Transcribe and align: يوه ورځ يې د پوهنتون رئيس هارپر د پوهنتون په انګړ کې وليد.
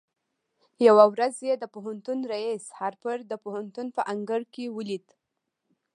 يوه 0.87 1.05
ورځ 1.13 1.35
يې 1.47 1.53
د 1.59 1.65
پوهنتون 1.73 2.19
رئيس 2.33 2.63
هارپر 2.79 3.17
د 3.31 3.33
پوهنتون 3.43 3.87
په 3.97 4.01
انګړ 4.13 4.41
کې 4.53 4.65
وليد. 4.77 5.07